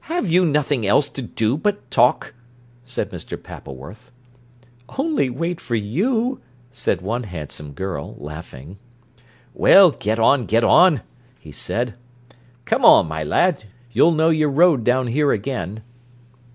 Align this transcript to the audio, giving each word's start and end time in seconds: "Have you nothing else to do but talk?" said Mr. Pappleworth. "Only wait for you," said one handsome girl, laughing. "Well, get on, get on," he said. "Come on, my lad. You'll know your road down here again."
"Have 0.00 0.28
you 0.30 0.44
nothing 0.44 0.86
else 0.86 1.08
to 1.08 1.22
do 1.22 1.56
but 1.56 1.90
talk?" 1.90 2.34
said 2.84 3.10
Mr. 3.10 3.42
Pappleworth. 3.42 4.10
"Only 4.98 5.30
wait 5.30 5.62
for 5.62 5.74
you," 5.76 6.42
said 6.72 7.00
one 7.00 7.22
handsome 7.22 7.72
girl, 7.72 8.14
laughing. 8.18 8.76
"Well, 9.54 9.90
get 9.92 10.18
on, 10.18 10.44
get 10.44 10.62
on," 10.62 11.00
he 11.40 11.52
said. 11.52 11.94
"Come 12.66 12.84
on, 12.84 13.08
my 13.08 13.24
lad. 13.24 13.64
You'll 13.90 14.12
know 14.12 14.28
your 14.28 14.50
road 14.50 14.84
down 14.84 15.06
here 15.06 15.32
again." 15.32 15.82